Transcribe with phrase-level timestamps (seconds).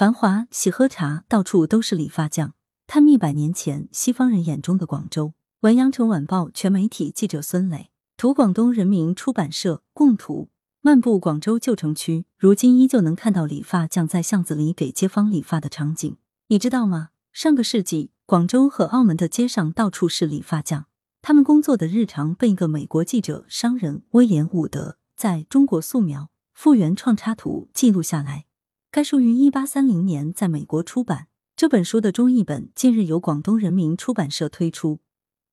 [0.00, 2.54] 繁华，喜喝茶，到处都是理发匠。
[2.86, 5.34] 探秘百年前西方人眼中的广州。
[5.60, 10.48] 文阳城晚报全媒体记者孙磊，图广东人民出版社供图。
[10.80, 16.16] 漫步广州旧城区，如今依旧能看到理发匠在巷子里给街坊理发的场景。
[16.46, 17.10] 你知道吗？
[17.34, 20.86] 上个世纪，广州和澳门的街上到处是理发匠，
[21.20, 28.46] 他们工作的日常被一个美国记者、商人威廉伍德在中国素描复原创插图记录下来。
[28.92, 31.28] 该书于一八三零年在美国出版。
[31.54, 34.98] 这本书的中译本近日由广东人民出版社推出，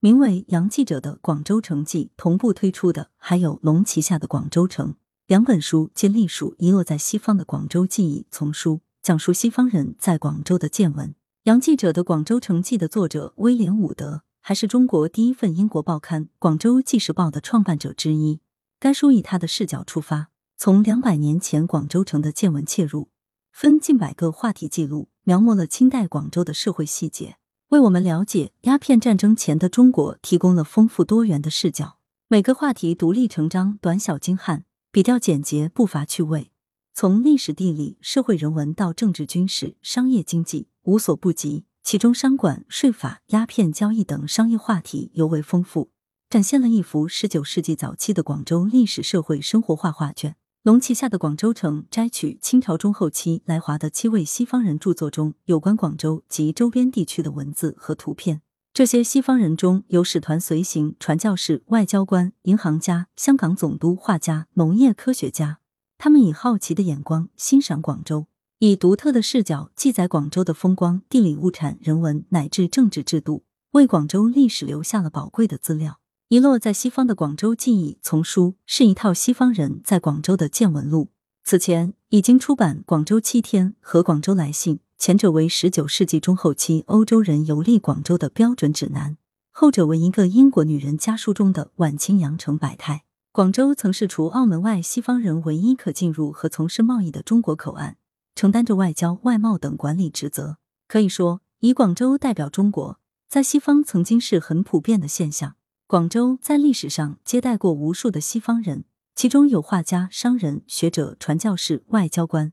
[0.00, 2.06] 名为《杨记者的广州城记》。
[2.16, 4.94] 同步推出的还有龙旗下的广州城。
[5.26, 11.10] 两本书皆隶属遗落在西方的广州记忆丛书，讲述西方人在广州的见闻。
[11.42, 18.40] 《杨记者的广州城记》的作者威廉伍德，还是中国第一份英国报刊《广州纪事报》的创办者之一。
[18.80, 23.10] 该书以他的视角出发，从两百年前广州城的见闻切入，
[23.58, 27.38] 分近百个话题记录，描摹了清代广州的社会细节，
[27.68, 31.96] 为我们了解鸦片战争前的中国提供了丰富多元的视角。
[32.28, 34.66] 每个话题独立成章，短小精悍。
[34.92, 36.52] 比较简洁，不乏趣味。
[36.92, 41.64] 从历史、地理、社会、人文到政治、军事、商业、经济，无所不及。
[41.82, 45.88] 其中商管、税法、鸦片交易等商业话题尤为丰富，
[46.28, 50.36] 展现了一幅十九世纪早期的广州历史社会生活化画卷。
[50.66, 58.42] 龙旗下的广州城摘取清朝中后期来华的七位西方人著作中有关广州及周边地区的文字和图片。
[58.74, 65.60] 这些西方人中有使团随行、传教士、外交官、银行家、香港总督、画家、农业科学家。
[65.98, 68.26] 他们以好奇的眼光欣赏广州，
[68.58, 76.00] 以独特的视角记载广州的风光、地理物产、人文乃至政治制度，为广州历史留下了宝贵的资料。
[76.28, 81.10] 遗落在西方的广州记忆丛书是一套西方人在广州的见闻录。
[81.44, 84.76] 此前已经出版《广州七天》和《广州来信》。
[84.98, 89.16] 前者为十九世纪中后期欧洲人游历广州的标准指南，
[89.52, 93.04] 后者为一个英国女人家书中的晚清羊城百态。
[93.30, 97.98] 广州曾是除澳门外西方人唯一可进入和从事贸易的中国口岸，
[98.34, 100.56] 承担着外交、外贸等管理职责。
[100.88, 102.98] 可以说，以广州代表中国，
[103.28, 105.54] 在西方曾经是很普遍的现象。
[105.88, 112.52] 广州在历史上接待过无数的西方人，其中有画家、商人、学者、传教士、外交官。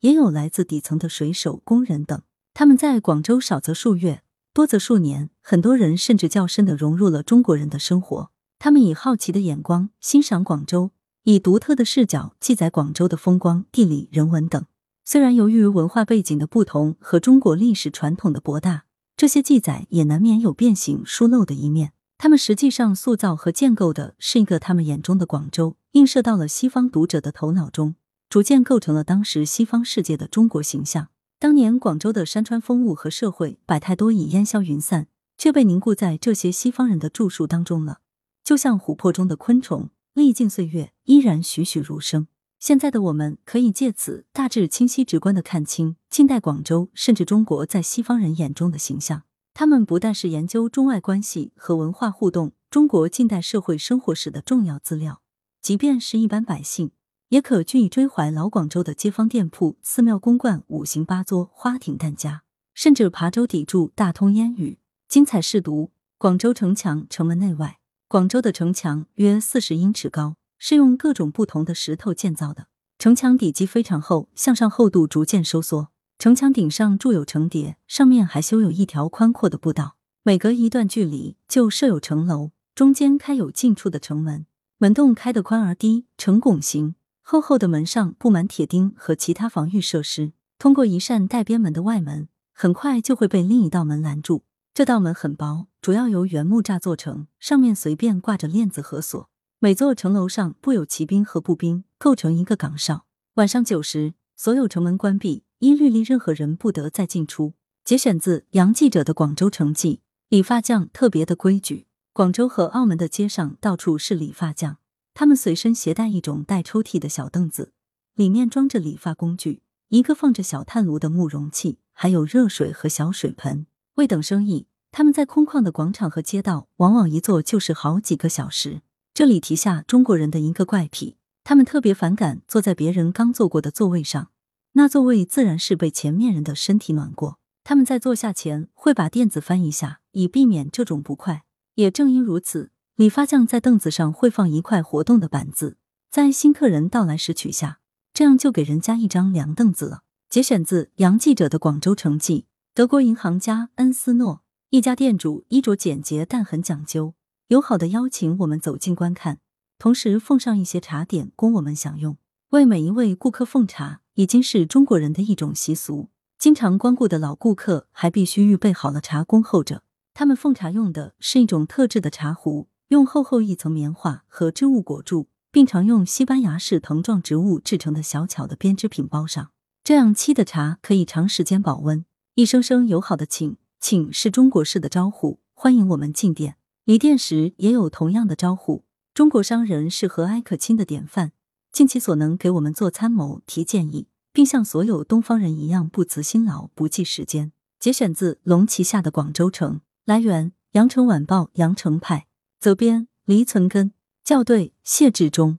[0.00, 2.20] 也有来自底层的水手、工人等，
[2.52, 8.32] 他们在广州少则数月，多则数年，很多人甚至较深的融入了中国人的生活。
[8.58, 10.90] 他们以好奇的眼光欣赏广州，
[11.22, 14.66] 以独特的视角记载广州的风光、地理、人文等。
[15.04, 21.92] 虽然由于文化背景的不同和中国历史传统的博大，这些记载也难免有变形、疏漏的一面。
[22.22, 27.96] 他们实际上塑造和建构的是一个他们眼中的广州，映射到了西方读者的头脑中。
[28.30, 31.08] 逐渐构成了当时西方世界的中国形象。
[31.40, 37.98] 当年广州的山川风物和社会百态多已烟消云散，却被凝固在这些西方人的著述当中了。
[38.44, 42.28] 就像琥珀中的昆虫，历尽岁月依然栩栩如生。
[42.60, 49.24] 现在的我们可以借此大致清晰直观的看清近代广州甚至中国在西方人眼中的形象。
[49.54, 55.20] 他们不但是研究中外关系和文化互动、中国近代社会生活史的重要资料，
[55.60, 56.90] 即便是一般百姓。
[57.28, 62.42] 也可据以追怀老广州的街坊店铺、寺庙公馆、五行八作、花亭旦家，
[62.74, 65.92] 甚至琶洲砥柱、大通烟雨，精彩试读。
[66.18, 72.66] 广州城墙城门内外，广州的城墙约四十英尺高，是用各种不同的石头建造的。
[72.98, 75.91] 城墙底基非常厚，向上厚度逐渐收缩。
[76.22, 84.46] 城墙顶上筑有城叠，上面还修有一条宽阔的步道，每隔一段距离就设有城楼，中间开有进出的城门，
[84.78, 86.94] 门洞开得宽而低，呈拱形。
[87.22, 94.44] 厚厚的门上布满铁钉和其他防御设施，通过一扇带边门的外门，很快就会被另一道门拦住。
[94.72, 99.28] 这道门很薄，主要由原木栅做成，上面随便挂着链子和锁。
[99.58, 103.06] 每座城楼上布有骑兵和步兵，构成一个岗哨。
[103.34, 107.54] 晚上九时，所有城门关闭，一律令任何人不得再进出。
[107.84, 109.94] 节选自杨记者的《广州城记》。
[110.28, 114.78] 理发匠特别的规矩，广州和澳门的街上到处是理发匠。
[115.14, 117.70] 他们随身携带一种带抽屉的小凳子，
[118.16, 123.66] 里面装着理发工具，一个放着小炭炉的木容器，还有热水和小水盆。
[123.94, 128.82] 为等生意，他们在空旷的广场和街道，往往一坐就是好几个小时。
[129.14, 134.30] 这里提下中国人的一个怪癖：他们特别反感坐在别人刚坐过的座位上，
[134.72, 137.38] 那座位自然是被前面人的身体暖过。
[137.64, 141.44] 他们在坐下前会把垫子翻一下，以避免这种不快。
[141.76, 142.70] 也正因如此。
[142.96, 145.78] 理发匠在凳子上会放一块活动的板子，
[146.10, 147.78] 在新客人到来时取下，
[148.12, 150.02] 这样就给人家一张凉凳子了。
[150.28, 152.46] 节选自杨记者的广州城记。
[152.74, 157.14] 德国银行家恩斯诺，一家店主衣着简洁但很讲究，
[157.48, 159.38] 友好的邀请我们走进观看，
[159.78, 162.18] 同时奉上一些茶点供我们享用。
[162.50, 166.08] 为每一位顾客奉茶，已经是中国人的一种习俗。
[166.38, 169.82] 经常光顾的老顾客还必须预备好了茶恭候着。
[170.12, 179.50] 他们奉茶用的是一种特制的茶壶，用厚厚一层棉花和织物裹住，并常用西班牙式藤状植物制成的小巧的编织品包上。
[179.84, 182.04] 这样沏的茶可以长时间保温。
[182.34, 186.56] 一声声友好的请，请是中国式的招呼，欢迎我们进店。
[186.84, 188.84] 离店时也有同样的招呼。
[189.14, 191.32] 中国商人是和蔼可亲的典范，
[191.72, 197.52] 尽其所能给我们做参谋、提建议，并像所有东方人一样不辞辛劳、不计时间。
[197.80, 202.26] 节选自龙旗下的广州城，来源：羊城晚报羊城派，
[202.60, 203.92] 责编：黎存根，
[204.22, 205.58] 校对：谢志忠。